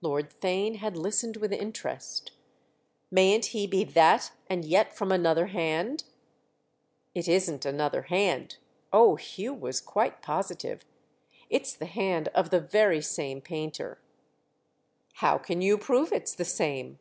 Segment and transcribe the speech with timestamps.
[0.00, 2.30] Lord Theign had listened with interest.
[3.10, 6.04] "Mayn't he be that and yet from another hand?"
[7.12, 10.82] "It isn't another hand"—oh Hugh was quite positive.
[11.50, 13.98] "It's the hand of the very same painter."
[15.14, 17.00] "How can you prove it's the same?"